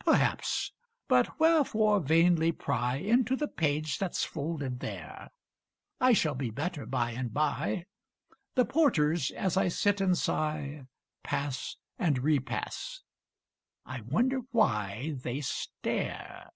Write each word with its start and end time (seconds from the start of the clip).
Perhaps 0.00 0.72
but 1.08 1.40
wherefore 1.40 2.00
vainly 2.00 2.52
pry 2.52 2.96
Into 2.96 3.34
the 3.34 3.48
page 3.48 3.96
that's 3.96 4.22
folded 4.26 4.80
there? 4.80 5.30
I 5.98 6.12
shall 6.12 6.34
be 6.34 6.50
better 6.50 6.84
by 6.84 7.12
and 7.12 7.32
by: 7.32 7.86
The 8.56 8.66
porters, 8.66 9.30
as 9.30 9.56
I 9.56 9.68
sit 9.68 10.02
and 10.02 10.18
sigh, 10.18 10.84
Pass 11.22 11.76
and 11.98 12.18
repass 12.18 13.00
I 13.86 14.02
wonder 14.02 14.40
why 14.50 15.14
They 15.22 15.40
stare! 15.40 16.50